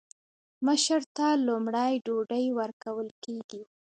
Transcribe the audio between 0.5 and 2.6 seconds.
مشر ته لومړی ډوډۍ